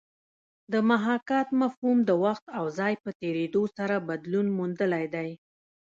د 0.71 0.73
محاکات 0.89 1.47
مفهوم 1.61 1.97
د 2.05 2.11
وخت 2.25 2.45
او 2.57 2.65
ځای 2.79 2.93
په 3.03 3.09
تېرېدو 3.21 3.63
سره 3.77 3.95
بدلون 4.09 4.47
موندلی 4.57 5.05
دی 5.15 5.29